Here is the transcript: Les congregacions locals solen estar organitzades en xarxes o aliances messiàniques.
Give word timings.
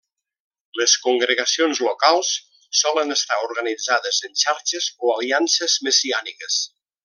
Les 0.79 0.93
congregacions 1.03 1.81
locals 1.87 2.31
solen 2.79 3.17
estar 3.17 3.37
organitzades 3.49 4.23
en 4.29 4.35
xarxes 4.45 4.89
o 5.09 5.13
aliances 5.19 5.81
messiàniques. 5.91 6.61